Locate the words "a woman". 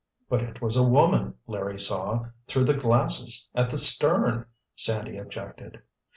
0.77-1.35